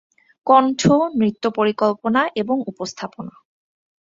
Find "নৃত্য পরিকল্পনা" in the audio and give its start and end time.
1.15-2.21